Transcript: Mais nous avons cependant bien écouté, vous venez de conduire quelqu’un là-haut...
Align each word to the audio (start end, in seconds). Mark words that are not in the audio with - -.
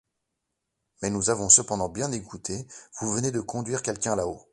Mais 1.03 1.11
nous 1.11 1.29
avons 1.29 1.47
cependant 1.47 1.87
bien 1.87 2.11
écouté, 2.11 2.65
vous 3.01 3.13
venez 3.13 3.29
de 3.29 3.39
conduire 3.39 3.83
quelqu’un 3.83 4.15
là-haut... 4.15 4.41